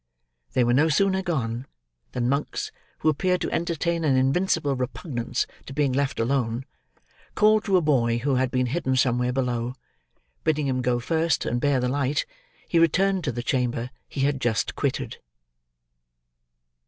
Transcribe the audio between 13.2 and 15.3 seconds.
to the chamber he had just quitted.